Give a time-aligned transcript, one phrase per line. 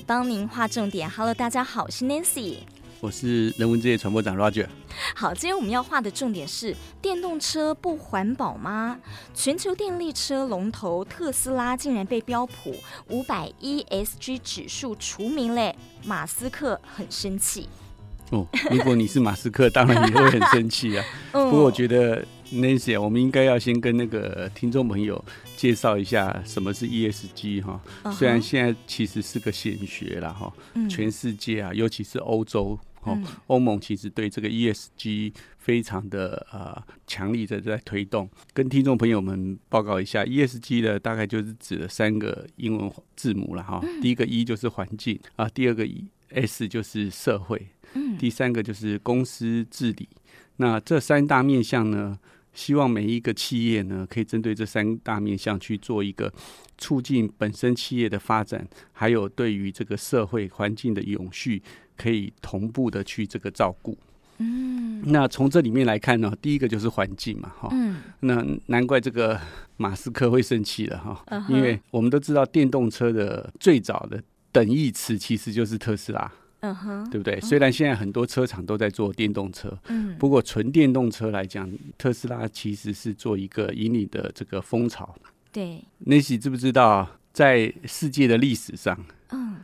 [0.00, 1.08] 帮您画重点。
[1.10, 2.58] Hello，大家好，我是 Nancy，
[3.00, 4.66] 我是人文之夜传播长 Roger。
[5.14, 8.98] 好，今天我们要画的重点是电动车不环保吗？
[9.34, 12.74] 全球电力车龙头特斯拉竟然被标普
[13.08, 15.74] 五百 ESG 指数除名嘞，
[16.04, 17.68] 马斯克很生气。
[18.30, 21.04] 哦，如果你是马斯克，当然你会很生气啊。
[21.32, 22.24] 不过我觉得。
[22.52, 25.22] Nancy，我们应该要先跟那个听众朋友
[25.56, 27.80] 介绍一下什么是 ESG 哈。
[28.12, 30.52] 虽然现在其实是个显学了哈，
[30.88, 38.28] 全世界啊，尤其是欧洲哈，欧盟其实对这个 ESG 非常的呃强力的在推动。
[38.52, 43.82] 跟听众朋友们报告一下，ESG 的大概就是指了三个英文字母了哈。
[44.02, 45.88] 第一个 E 就是环境啊，第二个
[46.28, 47.68] S 就是社会，
[48.18, 50.08] 第三个就是公司治理。
[50.56, 52.18] 那这三大面向呢，
[52.52, 56.32] 希望每一个企业呢，可以针对这三大面向去做一个
[56.78, 61.62] 促进本身企业的发展，还有对于这个社会环境的永续，
[61.96, 63.96] 可以同步的去这个照顾。
[64.38, 69.40] 嗯，那从这里面来看呢，第一个就是环境嘛，哈，嗯，那难怪这个
[69.76, 76.30] 马斯克会生气了哈，因为我们都知道电动车的最早的等义词其实就是特斯拉。
[76.62, 77.40] 嗯哼，对不对？
[77.40, 85.12] 虽然现在很多车厂都在做电动车，嗯，不过纯电动车来讲，特斯拉其实是做一个引领的这个风潮。
[85.50, 88.96] 对，Nancy 知不知道，在世界的历史上，
[89.30, 89.56] 嗯，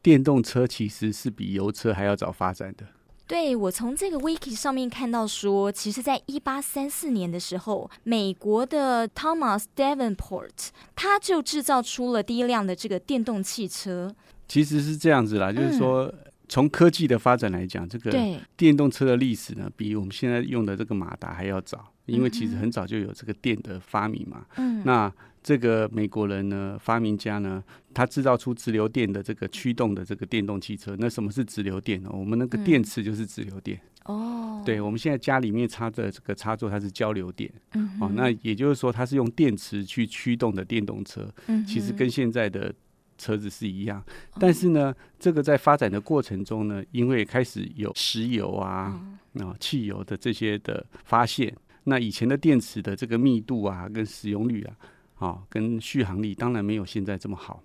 [0.00, 2.86] 电动车其实是比油车还要早发展的。
[3.26, 14.16] 对，我从这个 Wiki 上面看到说，其实在一八三四年的时候，美国的 Thomas Davenport 他就制造出了第一辆的这个电动汽车。
[14.48, 16.10] 其实是这样子啦，就是说。
[16.46, 18.12] 嗯从科技的发展来讲，这个
[18.56, 24.46] 电动车的历史呢，比我们现在用的这个马达还要早，因为其实很早就有这个电的发明嘛。
[24.56, 25.12] 嗯，那
[25.42, 27.62] 这个美国人呢，发明家呢，
[27.92, 30.96] 他制造出直流电的这个驱动的这个电动汽车。
[31.00, 32.10] 那什么是直流电呢？
[32.12, 33.80] 我们那个电池就是直流电。
[34.04, 37.52] 哦，对，我们现在家里面插的这个插座，它是交流电。
[37.74, 41.28] 嗯，哦，那也就是说，它是用电池去驱动的电动车。
[41.48, 42.72] 嗯，其实跟现在的。
[43.18, 44.02] 车子是一样，
[44.38, 49.00] 但是呢，这个在发展的过程中呢，因为开始有石油啊、
[49.40, 54.76] 啊汽油的这些的发现，那以前的电池的这个密度啊、跟使用率啊、
[55.16, 57.62] 啊跟续航力，当然没有现在这么好。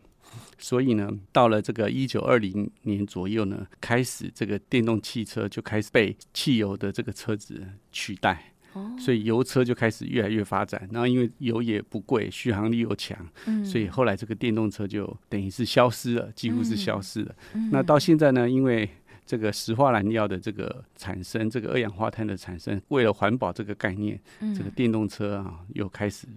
[0.58, 8.54] 所以呢，到了这个一九二零年左右呢，开始这个电动汽车就开始被汽油的这个车子取代。
[8.98, 13.18] 所以油车就开始越来越发展，然后因为油也不贵，续航力又强，
[13.66, 17.36] 所以后来这个电动车就等于是消失了，几乎是消失了。
[17.72, 18.90] 那到现在呢，因为
[19.26, 24.20] 这个石化燃料的这个产生，这个二氧化碳的产生，为了环保这个概念，
[24.56, 26.28] 这个电动车啊又开始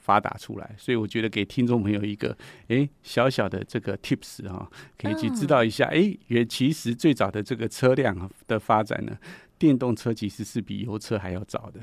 [0.00, 0.74] 发达出来。
[0.78, 2.36] 所以我觉得给听众朋友一个
[2.68, 9.16] 诶小小的这个 tips 啊，可以去知道一下，诶，原其实最早的这个车辆的发展呢。
[9.62, 11.80] 电动车其实是比油车还要早的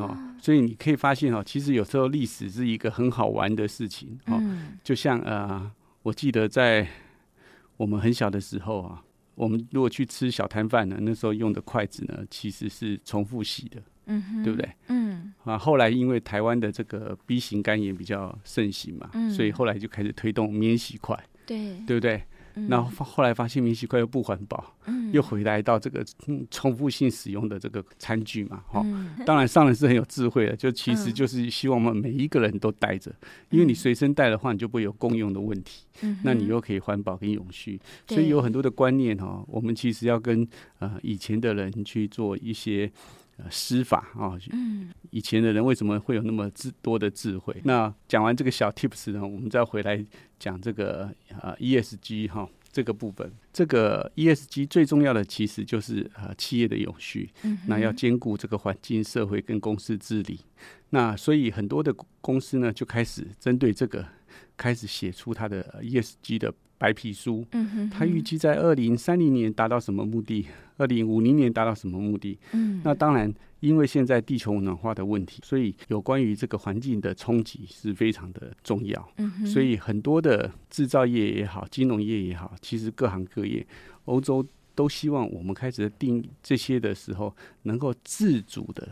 [0.00, 4.40] 哦，所以你可以发现哦，其实有时候历史是一个很好玩的事情哦。
[4.84, 5.68] 就像呃，
[6.04, 6.86] 我记得在
[7.76, 9.02] 我们很小的时候啊，
[9.34, 14.70] 我们如果去吃小摊贩呢，那时候用的筷子呢，其实是重复洗的，嗯，对不对？
[14.86, 22.22] 嗯，啊，后来因为台湾的这个 B 型肝炎比较盛行嘛，所以后来就开始推动免洗筷，对，对不对？
[22.68, 26.04] 然后后来发现免洗筷又不环保，嗯，又回来到这个
[26.50, 28.84] 重复性使用的这个餐具嘛，哈，
[29.24, 33.14] 当然上人是很有智慧的，就其实就是希望我们每一个人都带着，
[33.50, 35.84] 因为你随身带的话，你就不会有共用的问题，
[36.24, 40.46] 那你又可以环保跟永续，所以有很多的观念哈，我们其实要跟
[40.78, 42.90] 呃以前的人去做一些。
[43.48, 47.54] 施法啊，嗯，以前的人为什么会有那么智多的智慧？
[47.64, 50.04] 那讲完这个小 tips 呢，我们再回来
[50.38, 53.32] 讲这个呃 ESG 哈这个部分。
[53.52, 57.30] 这个 ESG 最重要的其实就是呃企业的永续，
[57.66, 60.40] 那要兼顾这个环境、社会跟公司治理。
[60.90, 64.06] 那所以很多的公司呢就开始针对这个
[64.56, 66.52] 开始写出它的 ESG 的。
[66.80, 70.46] 白皮书，嗯哼他预计在二零三零年达到什么目的？
[70.78, 72.38] 二零五零年达到什么目的？
[72.52, 73.30] 嗯，那当然，
[73.60, 79.12] 因为现在地球暖化的问题，所以有关于这个环境的冲击是非常的重要。
[79.18, 83.66] 嗯，所以很多的制造业也好，金融业也好，其实各行各业，
[84.06, 84.42] 欧洲
[84.74, 88.88] 都希望我们开始定这些的时候，能够自主的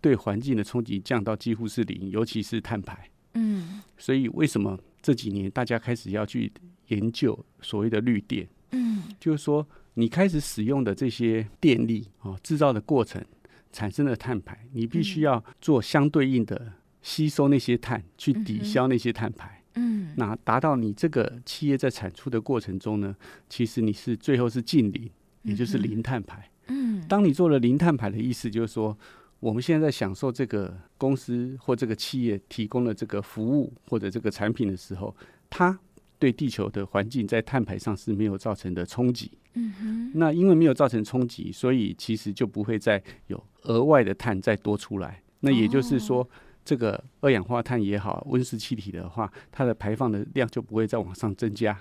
[0.00, 3.10] 对环境的冲击降到几乎是零，尤其是碳排。
[3.34, 6.50] 嗯，所以为什么这几年大家开始要去？
[6.90, 13.24] 研究所谓的绿电，嗯，就是说你开始使用的这些电力啊，制造的过程
[13.72, 16.72] 产生的碳排，你必须要做相对应的
[17.02, 23.14] 吸收那些碳，去抵消那些碳排，嗯，嗯，那达到你这个企业在产出的过程中呢，
[23.48, 25.10] 其实你是最后是净零，
[25.42, 26.50] 也就是零碳排。
[26.66, 28.96] 嗯，当你做了零碳排的意思，就是说
[29.38, 35.14] 我们现在在享受这个公司或这个企业提供的这个服务或者这个产品的时候，
[35.48, 35.78] 它
[36.20, 39.32] 对地球的环境在碳排上是没有造成的冲击。
[39.54, 45.20] 嗯哼，那因为没有造成冲击，所以其实就不会再有额外的碳再多出来。
[45.40, 46.28] 那也就是说，
[46.64, 51.76] 这个二氧化碳也好，温室气体的话，它的排放的量就不会再往上增加。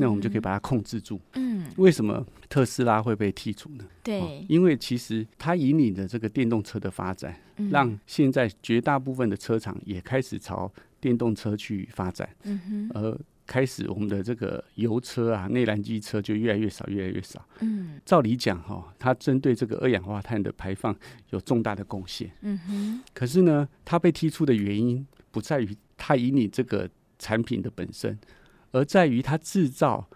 [0.00, 1.20] 那我们就可以把它控制住。
[1.34, 3.84] 嗯，为什么特斯拉会被剔除呢？
[4.02, 7.38] 对，哦，因为其实它引领的这个电动车的发展，
[7.70, 12.28] 让现在绝大部分的车厂也开始朝电动车去发展。
[12.42, 17.46] 嗯哼，而开始，我们的这个油车啊，内燃机车就越来越少，越来越少。
[17.60, 20.96] 嗯，照理讲哈，它针对这个二氧化碳的排放
[21.30, 22.30] 有重大的贡献。
[22.40, 23.02] 嗯哼。
[23.12, 26.88] 可是呢，它被剔出的原因不在于它以你这个
[27.18, 28.18] 产品的本身，
[28.72, 30.08] 而在于它制造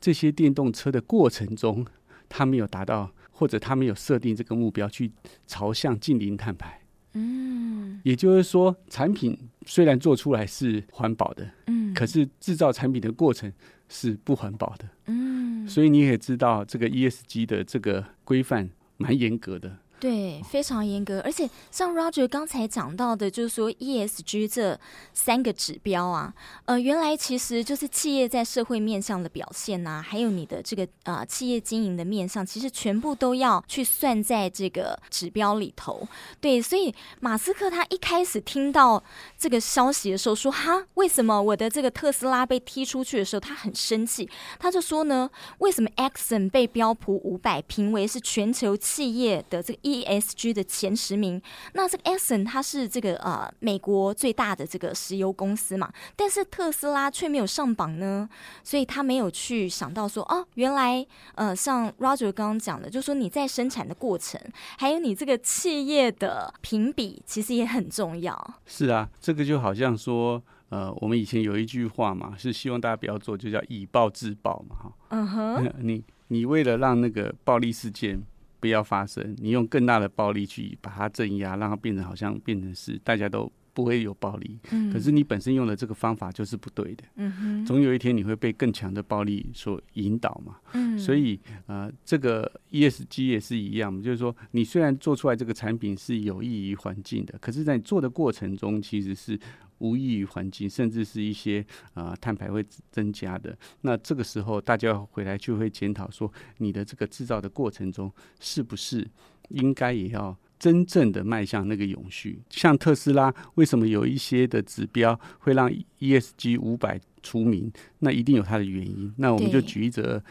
[0.00, 1.86] 这些电动车的过程中，
[2.28, 5.10] 它没有达到，或者它没有设定这个目标去
[5.46, 6.82] 朝向近零碳排。
[7.14, 13.52] 嗯，也就是说，产品虽然做出来是环保的，嗯，可是制造产品的过程
[13.88, 19.78] 是不环保的，嗯，所以你也知道这个 ESG 的这个规范蛮严格的。
[20.04, 24.78] 对，非常严格，而且像 Roger 刚才讲到的，就是说 ESG 这
[25.14, 26.34] 三个指标啊，
[26.66, 36.06] 呃，原来其实就是企业在社会面向的表现呐、还有你的这个呃企业经营的面向，其实全部都要去算在这个指标里头。
[36.38, 39.02] 对，所以马斯克他一开始听到
[39.38, 44.28] 这个消息的时候说，说哈，为什么我的这个特斯拉被踢出去的时候，他很生气，
[44.58, 45.30] 他就说呢，
[45.60, 51.40] 为什么 Exxon 被标普五百评为是全球企业的这个一 ESG 的前十名，
[51.74, 58.28] 那这个 Exxon 它是这个呃美国最大的这个石油公司嘛，但是特斯拉却没有上榜呢，
[58.62, 64.40] 所以他没有去想到说哦，原来呃像 Roger 刚刚讲的，就是说你在生产的过程，
[64.78, 68.54] 还有你这个企业的评比，其实也很重要。
[68.66, 74.92] 是啊，这个就好像说呃，我们以前有一句话嘛，是希望大家不要做，就叫以暴制暴嘛，哈。
[75.10, 78.20] 嗯哼， 你你为了让那个暴力事件。
[78.64, 84.58] 不要发生，你用更大的暴力去把它镇压，让它变成好像变成是大家都不会有暴力。
[84.70, 87.04] 嗯，可是你本身用的这个方法就是不对的。
[87.16, 90.56] 嗯哼，总有一天你会被更强的暴力所引导嘛。
[90.72, 99.38] 嗯，所以呃，这个 ESG 也是一样，就是说你虽然做出来这个产品是有益于环境的，可是在你做的过程中其实是。
[99.84, 103.56] 无益于环境，甚至是一些啊、呃、碳排会增加的。
[103.82, 108.10] 那这个时候，大家回来就会检讨说，你的这个制造的过程中，
[108.40, 109.06] 是不是
[109.50, 112.40] 应该也要真正的迈向那个永续？
[112.48, 117.70] 像特斯拉，为什么有一些的指标会让 ESG 五百出名？
[117.98, 119.12] 那一定有它的原因。
[119.18, 120.22] 那我们就举一则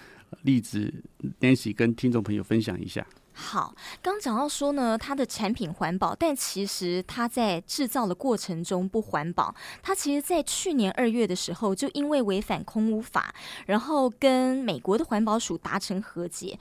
[0.42, 0.92] 例子
[1.40, 3.06] ，Nancy 跟听众朋友分享一下。
[3.34, 9.54] 好，刚讲到说呢，它的产品环保，但其实它在制造的过程中不环保。
[9.82, 13.34] 它其实，在去年二月的时候，就因为违反空污法，
[13.66, 16.58] 然后跟美国的环保署达成和解，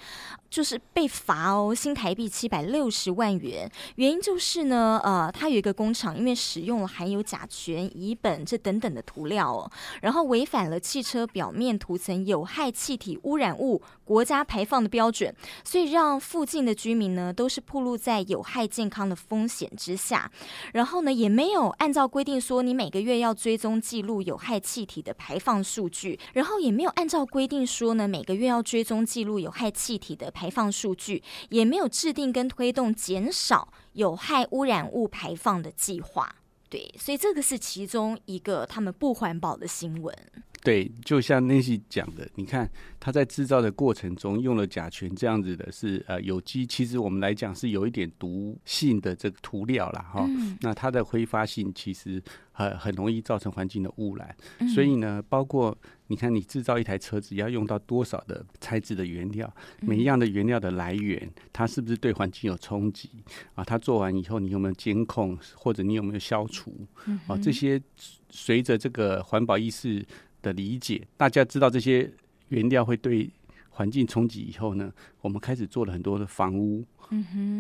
[0.49, 3.71] 就是被罚哦，新台币七百六十万元。
[3.97, 20.31] 原因就是呢，呃，它有一个工厂，因为使用了含有甲醛、乙苯这等等的涂料哦，然后违反了汽车表面涂层有害气体污染物国家排放的标准，所以让附近的居民呢，都是暴露在有害健康的风险之下，
[20.73, 36.35] 然后呢，也没有按照规定说你每个月要追踪记录有害气体的排放数据，然后也没有按照规定说呢，每个月要追踪记录有害气体的排放数据，也没有制定跟推动减少有害污染物排放的计划。
[36.69, 40.17] 对，所以这个是其中一个他们不环保的新闻。
[40.65, 50.01] 对，就像那些讲的，你看他在制造的过程中用了甲醛这样子的是，是呃有机，其实我们来讲是有一点毒性的这个涂料啦。
[50.13, 50.57] 哈、嗯。
[50.61, 55.77] 那它的挥发性其实很很容易造成环境的污染，嗯、所以呢，包括
[56.07, 63.11] 你看你制造一台车子要用到多少的材质的原料，每一样的原料的来源，它是不是对环境有冲击
[63.57, 63.65] 啊？
[63.65, 66.87] 它做完以后你有没有监控，或者你有没有消除？
[67.27, 67.83] 啊，这些
[68.31, 70.07] 随着这个环保意识。
[70.43, 72.11] 的理解，大家知道这些
[72.49, 73.31] 原料会对
[73.71, 76.85] 环境冲击以后呢，我们开始做了很多的房屋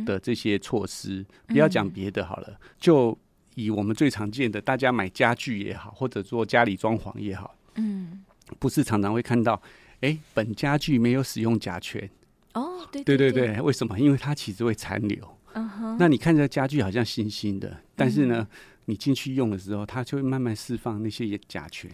[0.04, 1.20] 的这些措施。
[1.20, 3.16] 嗯、不要讲别的好了，就
[3.54, 8.22] 以我们最常见的，大家买家具也好，或者做家里装潢也好，嗯，
[8.58, 9.54] 不是常常会看到，
[10.00, 12.08] 哎、欸，本家具没有使用甲醛。
[12.54, 13.98] 哦，对对对对，为什么？
[13.98, 15.38] 因为它其实会残留。
[15.54, 15.96] 嗯哼。
[15.98, 21.90] 那你看这家具好像新新的，但是呢，嗯、你进去用的时候，它就会慢慢释放那些甲醛。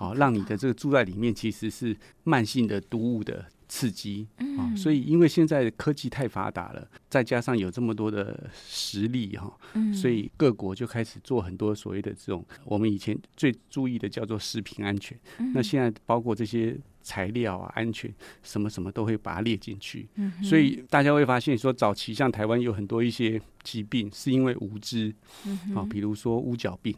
[0.00, 4.26] 好，让你的这个住在里面其实是慢性的毒物的刺激
[4.56, 4.74] 啊。
[4.74, 9.54] 所以因为现在科技太发达了，再加上有这么多的实力哈，
[9.92, 15.18] 所以各国就开始做很多所谓的这种我们以前最注意的叫做食品安全。
[15.52, 16.78] 那现在包括这些。
[17.02, 25.12] 材料啊，安全什么什么都会把它列进去，嗯、所以大家会发现说，早期像台湾有很多一些疾病是因为无知，
[25.46, 26.94] 嗯、啊，比如说乌角病，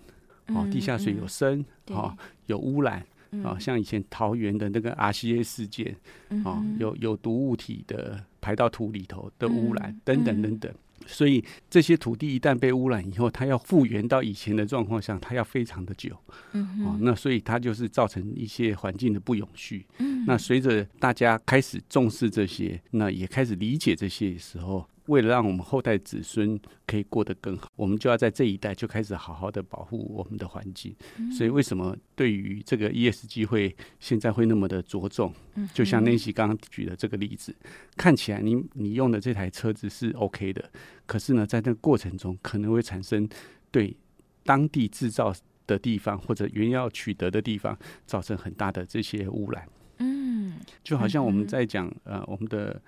[0.47, 3.05] 啊，地下水有砷，嗯、啊，有污染，
[3.45, 5.97] 啊，像以前桃园的那个 RCA 事件，
[6.45, 10.73] 啊，有有毒物体的排到土里头的污染，嗯、等等等等。
[11.05, 16.17] 所以这些土地一旦被污染以后，它要复原到以前的状况下，它要非常的久。
[16.53, 19.85] 嗯，哦，那所以它就是造成一些环境的不永续。
[19.99, 24.87] 嗯，那随着大家开始重视这些，那也开始理解这些时候。
[25.07, 30.95] 为了让我们后代子孙可以过得更好，我们就要在这一代就开始好好的保护我们的环境。
[31.37, 35.33] 所以，为什么对于这个 ESG 会现在会那么的着重？
[35.75, 37.55] 就像 Nancy 刚刚举的这个例子，
[37.97, 40.71] 看起来你你用的这台车子是 OK 的，
[41.05, 43.29] 可是呢，在那个过程中可能会产生
[43.71, 43.97] 对
[44.45, 45.35] 当地制造
[45.67, 49.69] 的地方或者原料取得的地方造成很大的这些污染。
[49.99, 50.55] 嗯，
[50.85, 52.81] 就好像我们在讲呃我们的。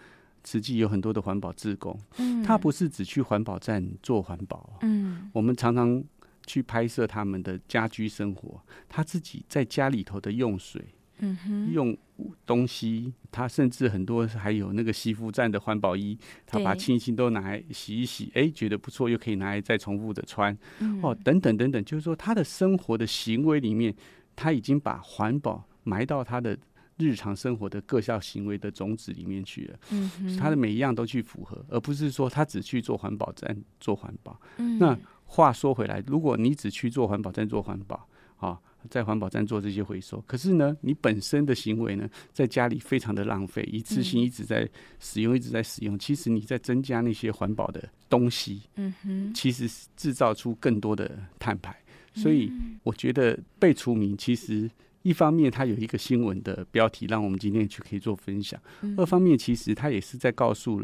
[0.44, 6.02] 实际有很多的环保志工，嗯，他不是只去环保站做环保，嗯，我们常常
[6.46, 10.84] 去拍摄他们的家居生活，他自己在家里头的用水，
[11.18, 11.96] 嗯哼，用
[12.44, 23.94] 东西，他甚至很多还有那个洗服站的环保衣，他把清新都拿来洗一洗，哎对，觉得不错，又可以拿来再重复的穿，嗯、哦，等等等等，就是说他的生活的行为里面，
[24.36, 26.58] 他已经把环保埋到他的。
[26.96, 34.40] 日常生活的各项行为的种子里面去了，嗯，他的每一样都去符合，而不是说他只去做环保站做环保。
[34.58, 44.68] 嗯，那话说回来，如果你只去做环保站做环保，啊，在环保站做这些回收，可是呢，你本身的行为呢，在家里非常的浪费，一次性一直在
[45.00, 51.76] 使用，一直在使用，其实你在增加那些环保的东西，嗯哼，其实制造出更多的碳排，
[52.14, 52.52] 所以
[52.84, 54.70] 我觉得被除名其实。
[55.04, 60.82] 一方面，它有一个新闻的标题，让我们今天去可以做分享；嗯、二方面，其实它也是在告诉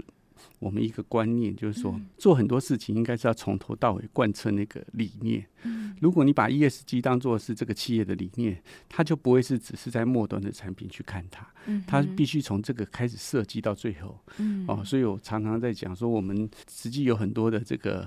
[0.59, 5.47] 我们一个观念，就是说，做很多事情应该是要从头到尾贯彻那个理念。
[5.63, 11.47] 嗯、如果你把 ESG 当做是这个企业的理念，它就不会是只是在末端的产品去看它，
[11.87, 14.21] 它必须从这个开始设计到最后。
[14.37, 18.07] 嗯、哦，所以我常常在讲说，我们实际有很多的这个。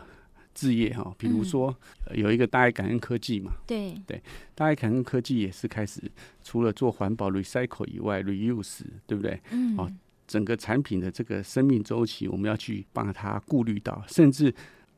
[0.53, 1.75] 志业哈，比如说、
[2.13, 3.93] 有一个大爱感恩科技嘛，对。
[4.05, 4.22] 对，
[4.53, 6.01] 大爱感恩科技也是开始
[6.43, 9.39] 除了做环保 recycle 以外，reuse 对不对？
[9.51, 9.91] 嗯，哦，
[10.27, 14.53] 整个产品的这个生命周期，我们要去帮它顾虑到，甚至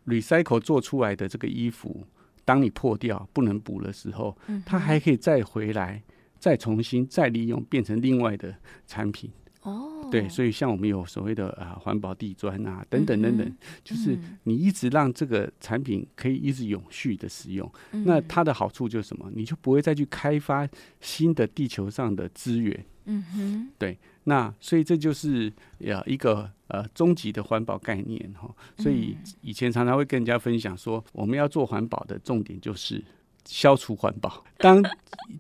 [0.06, 2.06] recycle 做出来的这个衣服，
[2.44, 6.04] 当你破掉不能补的时候，嗯、它还可以再回来，
[6.38, 9.32] 再重新再利用，变成另外的产品。
[9.66, 19.28] 哦，对，所以像我们有所谓的啊环保地砖啊等等等等，嗯、就是你一直让这个产品可以一直永续的使用，嗯、那它的好处就是什么？
[19.34, 20.70] 你就不会再去开发
[21.02, 22.86] 新的地球上的资源。
[23.06, 28.48] 嗯哼，对，那所以这就是呃一个呃终极的环保概念哈。
[28.78, 33.04] 所以以前常常会跟人家分享说，我们要做环保的重点就是
[33.46, 34.46] 消除环保。
[34.58, 34.84] 当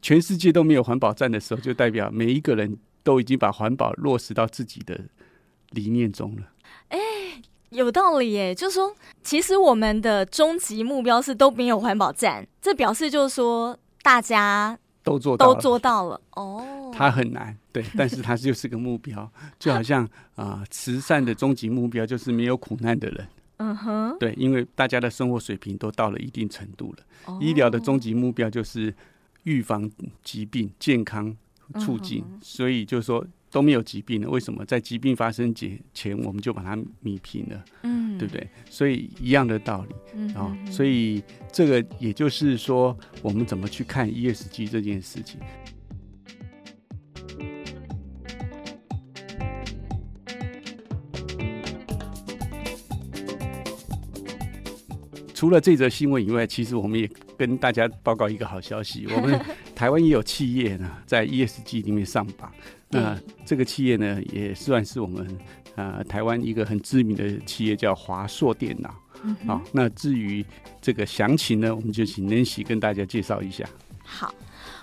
[0.01, 2.75] 全世界都没有环保站的时候，就代表每一个人。
[3.05, 4.99] 都已经把环保落实到自己的
[5.69, 6.41] 理念中了。
[6.89, 6.99] 哎，
[7.69, 8.55] 有道理耶！
[8.55, 8.93] 就是说，
[9.23, 16.91] 其实我们的终极目标是都没有环保站，这表示就是说，大家都做到都做到了哦。
[16.97, 20.03] 它很难，对，但是它就是个目标， 就好像
[20.35, 23.27] 啊、呃，慈善的终极目标就是没有苦难的人。
[23.57, 27.03] 嗯哼，对，因为大家的生活水平都到了一定程度了。
[27.25, 28.93] 哦、医疗的终极目标就是
[29.43, 29.89] 预防
[30.23, 31.37] 疾病、健康。
[31.79, 35.53] 促进，所以就是说都没有疾病了，为什么在疾病发生
[35.93, 37.65] 前我们就把它弭平了？
[37.83, 38.47] 嗯，对不对？
[38.69, 45.39] 所以一样的道理，嗯，哦，所以这个也就是说，我们怎么去看 ESG 这件事情？
[55.45, 59.39] 除了这则新闻以外，其实我们也跟大家报告一个好消息， 我们。
[59.75, 62.51] 台湾也有企业呢，在 ESG 里面上榜。
[62.89, 65.37] 那这个企业呢，也算是我们
[65.75, 68.91] 呃台湾一个很知名的企业，叫华硕电脑。
[69.21, 70.43] 嗯、哼好，那至于
[70.81, 73.63] 这个详情呢，我们就请 Nancy 跟大家介绍一下。
[74.03, 74.33] 好。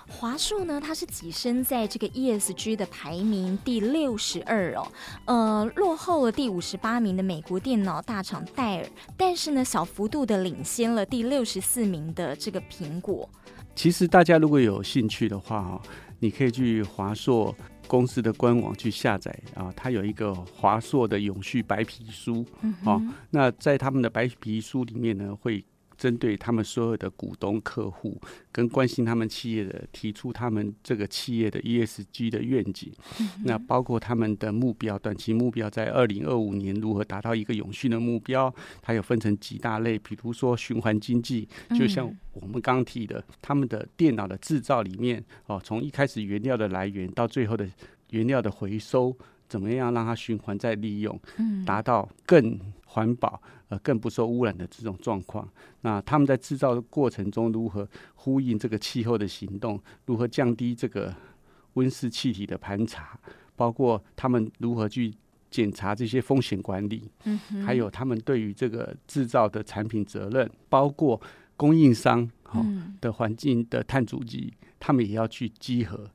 [0.07, 4.87] 华硕呢，它是跻身在这个 ESG 的排名第六十二哦，
[5.25, 8.85] 呃，落后了第五十八名的美国电脑大厂戴尔，
[9.17, 13.27] 但是呢，小幅度的领先了第六十四名的这个苹果。
[13.75, 15.81] 其实大家如果有兴趣的话哈，
[16.19, 17.55] 你可以去华硕
[17.87, 25.65] 公司的官网去下载啊，它有一个华硕的永续白皮书，嗯，那在他们的白皮书里面呢会。
[26.03, 28.19] 针对他们所有的股东、客户
[28.51, 32.91] 跟关心他们企业的，提出他们这个企业的 ESG 的愿景，
[33.21, 41.47] 嗯、那包括他们的目标，短期目标在二零二五年如何达到一个永续的目标，它有分成几大类，比如说循环经济，
[41.79, 47.65] 就像我们刚提的，他们的电脑的制造里面，哦，从一开始原料的来源到最后的
[48.09, 49.15] 原料的回收，
[49.47, 51.17] 怎么样让它循环再利用，
[51.65, 52.59] 达到更
[52.93, 53.41] 环保。
[53.69, 55.49] 呃更不受污染的这种状况，
[55.81, 59.81] 那他们在制造的过程中如何呼应这个气候的行动？
[60.05, 61.11] 如何降低这个
[61.73, 63.19] 温室气体的盘查？
[63.55, 65.11] 包括他们如何去
[65.49, 67.09] 检查这些风险管理？
[67.23, 71.19] 嗯，还有他们对于这个制造的产品责任，包括
[71.57, 72.63] 供应商哦
[73.01, 76.07] 的环境的碳足迹，他们也要去稽核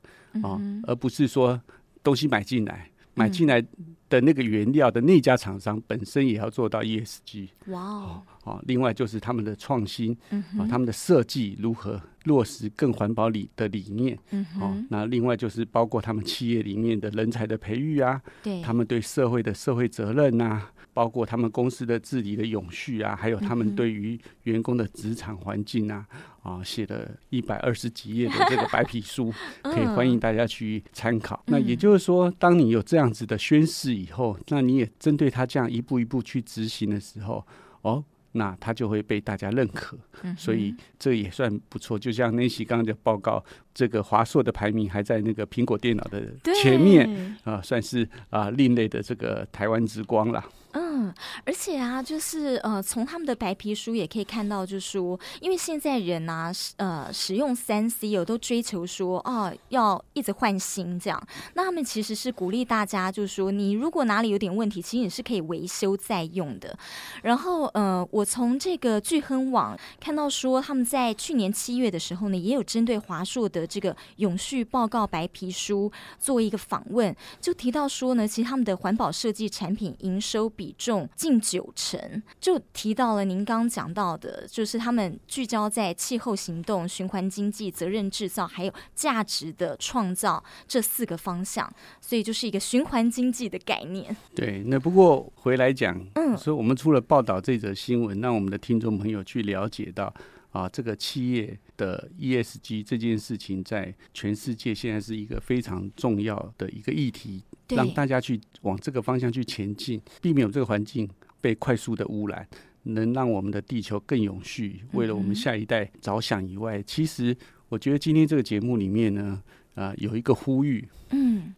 [0.43, 1.61] 啊，而不是说
[2.01, 2.88] 东西买进来。
[3.19, 3.61] 买进来
[4.09, 7.49] 的那个原料的那家厂商本身也要做到 ESG。
[7.67, 8.23] 哇哦！
[8.45, 20.71] 哦，另外就是他们的创新，嗯，啊，他们的设计如何落实更环保理的理念，嗯，哦，那另外就是包括他们企业里面的人才的培育啊，对，他们对社会的社会责任呐，啊。
[20.99, 26.05] 包括他们公司的治理的永续啊，还有他们对于员工的职场环境啊，
[26.43, 31.41] 啊，写了一百二十几页的这个白皮书， 可以欢迎大家去参考。
[31.45, 37.47] 那也就是说，当你有这样子的宣誓以后，那你也针对他这样一步一步去执行的时候，
[37.83, 38.03] 哦。
[38.33, 39.97] 那他就会被大家认可，
[40.37, 41.97] 所以这也算不错。
[41.97, 46.21] 就像 Nancy 刚刚的报告，这个华硕的排名还在那个苹果电脑的
[46.61, 50.43] 前面啊，算是啊另类的这个台湾之光了。
[50.71, 51.11] 嗯，
[51.45, 61.19] 而且啊，就是呃，从他们的白皮书也可以看到，就是说，因为现在人呐、啊，呃，使用三 C 有都追求说，哦，要一直换新这样。
[61.55, 66.77] 那他们其实是鼓励大家，就是说，你如果哪里有点问题，其实你是可以维修再用的。
[67.23, 80.49] 然后，呃，我从这个聚亨网看到说，他们在去年七月的时候呢，也有针对华硕的这个永续报告白皮书做一个访问，就提到说呢，其实他们的环保设计产品营收。
[80.49, 94.15] 比重近九成，就提到了您刚刚讲到的，就是他们聚焦在气候行动、循环经济、责任制造，还有价值的创造这四个方向，所以就是一个循环经济的概念。
[94.35, 100.13] 对，那不过回来讲，嗯，所以我们除了报道这则新闻，让我们的听众朋友去了解到
[100.51, 107.43] 啊，这个企业的 ESG 这件事情，在全世界现在是一个非常重要的一个议题。
[107.69, 111.07] 让大家去往这个方向去前进，避免这个环境
[111.39, 112.47] 被快速的污染，
[112.81, 119.43] 能让我们的地球更永续，为了我们下一代着想以外，其实我觉得今天这个节目里面呢，
[119.75, 121.53] 啊，有一个呼吁，嗯，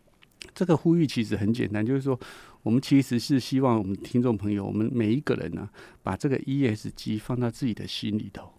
[0.54, 2.20] 这个呼吁其实很简单，就是说，
[2.62, 5.70] 我们其实是希望我们听众朋友，我们每一个人呢，
[6.04, 8.52] 把这个 ESG 放到自己的心里头，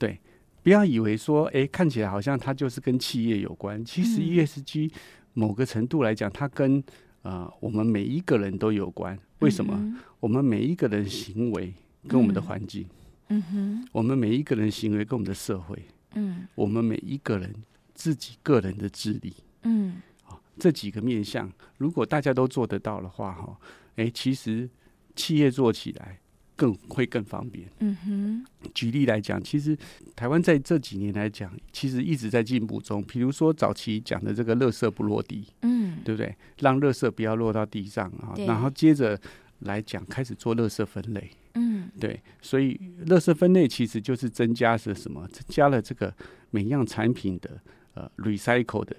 [0.00, 0.18] 对，
[0.62, 4.90] 不要以为说，哎，看起来好像它就是跟企业有关，其实 ESG。
[5.32, 6.80] 某个程度来讲，它跟
[7.22, 9.16] 啊、呃、我们每一个人都有关。
[9.38, 9.72] 为什么？
[9.76, 11.72] 嗯、我们每一个人行为
[12.08, 12.84] 跟我们的环境，
[13.28, 15.80] 嗯哼，我们每一个人行为跟我们的社会，
[16.14, 17.54] 嗯，我们每一个人
[17.94, 19.32] 自己个人的智力，
[19.62, 23.56] 嗯，啊，这几个面向，如果大家都做得到的话，哈，
[23.94, 24.68] 哎，其实
[25.14, 26.18] 企业做起来。
[26.60, 27.66] 更会更方便。
[27.78, 28.44] 嗯哼，
[28.74, 29.74] 举例来讲，其实
[30.14, 33.02] 台湾在这几年来讲，其实一直在进步中。
[33.04, 36.36] 比如说早期讲的这个“垃圾不落地”，嗯，对不对？
[36.58, 38.34] 让垃圾不要落到地上啊。
[38.46, 39.18] 然后接着
[39.60, 41.30] 来讲，开始做垃圾分类。
[41.54, 42.20] 嗯，对。
[42.42, 45.26] 所以垃圾分类其实就是增加是什么？
[45.28, 46.14] 增加了这个
[46.50, 47.58] 每样产品的
[47.94, 48.94] 呃 recycle 的。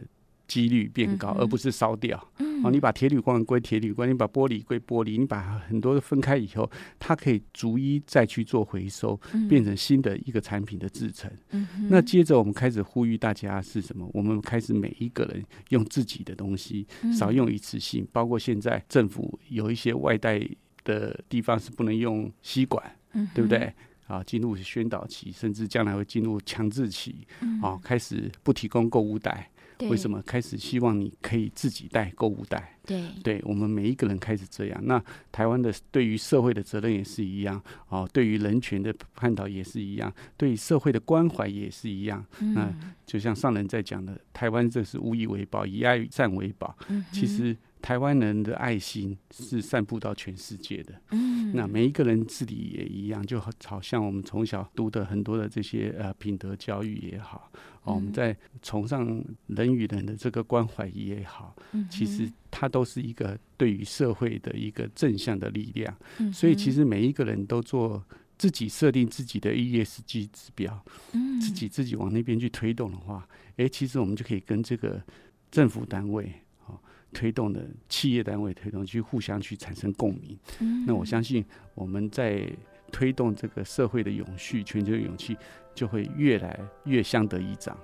[0.52, 2.22] 几率变高，而不是烧掉。
[2.40, 11.32] 嗯、哦，你把铁铝罐归铁铝罐，你把玻璃归玻璃，你把很多的分开以后，它可以逐一再去做回收，嗯、变成新的一个产品的制成。
[11.52, 14.06] 嗯、那接着我们开始呼吁大家是什么？
[14.14, 16.86] 我们开始每一个人用自己的东西，
[17.18, 18.04] 少用一次性。
[18.04, 20.46] 嗯、包括现在政府有一些外带
[20.84, 22.84] 的地方是不能用吸管，
[23.14, 23.74] 嗯、对不对？
[24.08, 27.26] 啊，进入宣导期，甚至将来会进入强制期。
[27.62, 29.50] 啊，开始不提供购物袋。
[29.90, 30.22] 为什么？
[30.24, 32.78] 开始希望你可以自己带购物袋。
[32.86, 34.80] 对，对我们每一个人开始这样。
[34.84, 42.26] 那台湾的对于社会的责任也是一样哦，对于人权的探讨也是一样，对于社会的关怀也是一样。
[42.40, 42.74] 嗯、那
[43.06, 46.78] 就像上人在讲的，台湾这是无以为报，以爱与善为宝。
[46.90, 47.56] 嗯、其实。
[47.82, 50.94] 台湾人的爱心是散布到全世界的。
[51.12, 57.52] 嗯，那每一个人自己也一样，就好像我们从小读的很多的这些呃品德教育也好，
[57.84, 61.56] 哦，我们在崇尚人与人的这个关怀也好，
[61.90, 65.96] 其实它都是一个对于社会的一个正向的力量。
[66.32, 68.04] 所以其实每一个人都做
[68.38, 70.84] 自己设定自己的 ESG 指标，
[71.42, 75.02] 自己自己往那边去推动的话，诶，其实我们就可以跟这个
[75.50, 76.32] 政府单位。
[77.14, 80.38] 推动的企业单位推动，去互相去产生共鸣。
[80.60, 81.44] 嗯，那我相信
[81.76, 82.48] 我们在
[82.92, 85.38] 推动这个社会的永续、全球的勇气，
[85.74, 87.78] 就会越来越相得益彰。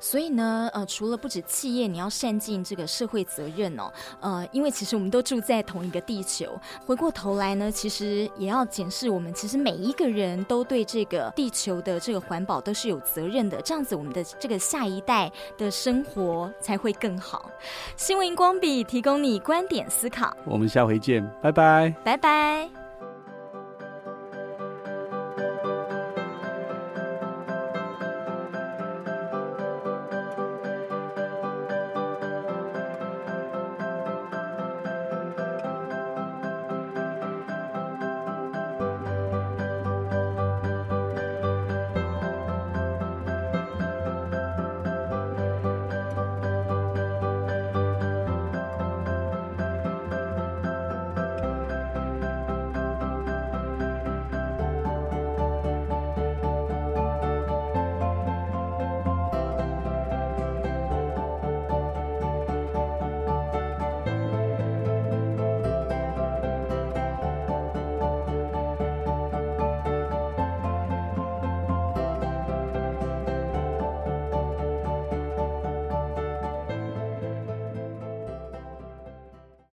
[0.00, 17.50] 所以呢，呃，除了不止企业你要善尽这个社会责任哦，呃，因为其实我们都住在同一个地球，回过头来呢，其实也要检视我们其实每一个人都对这个地球的这个环保都是有责任的，这样子我们的这个下一代的生活才会更好。
[17.96, 22.85] 新闻荧光笔提供你观点思考，我们下回见，拜拜，拜拜。